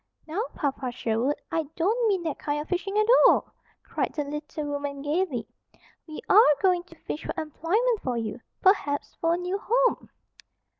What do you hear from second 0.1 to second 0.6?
"Now,